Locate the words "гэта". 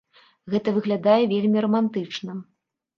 0.53-0.73